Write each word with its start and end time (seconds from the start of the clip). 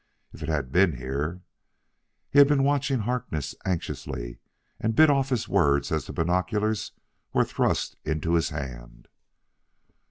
If 0.33 0.41
it 0.41 0.49
had 0.49 0.71
been 0.71 0.97
here!" 0.97 1.43
He 2.31 2.39
had 2.39 2.47
been 2.47 2.63
watching 2.63 3.01
Harkness 3.01 3.53
anxiously; 3.65 4.39
he 4.81 4.87
bit 4.87 5.11
off 5.11 5.29
his 5.29 5.47
words 5.47 5.91
as 5.91 6.07
the 6.07 6.11
binoculars 6.11 6.93
were 7.33 7.45
thrust 7.45 7.97
into 8.03 8.33
his 8.33 8.49
hand. 8.49 9.09